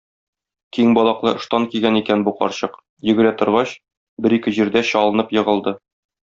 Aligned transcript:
Киң 0.77 0.93
балаклы 0.97 1.33
ыштан 1.41 1.67
кигән 1.73 1.99
икән 1.99 2.23
бу 2.29 2.33
карчык, 2.39 2.79
йөгерә 3.11 3.35
торгач, 3.43 3.75
бер-ике 4.27 4.55
җирдә 4.57 4.85
чалынып 4.95 5.37
егылды. 5.41 5.77